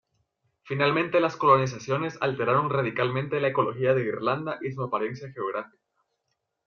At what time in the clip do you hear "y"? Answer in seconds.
4.63-4.71